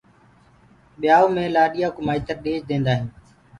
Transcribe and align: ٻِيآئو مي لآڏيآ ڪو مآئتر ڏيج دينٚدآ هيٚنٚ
ٻِيآئو 0.99 1.25
مي 1.35 1.43
لآڏيآ 1.55 1.87
ڪو 1.95 2.01
مآئتر 2.07 2.37
ڏيج 2.43 2.61
دينٚدآ 2.69 2.91
هيٚنٚ 2.97 3.11